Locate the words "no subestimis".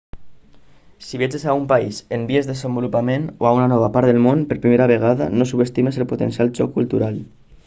5.39-6.03